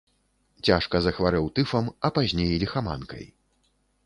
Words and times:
Цяжка 0.69 1.01
захварэў 1.07 1.45
тыфам, 1.59 1.93
а 2.09 2.11
пазней 2.17 2.51
ліхаманкай. 2.65 3.25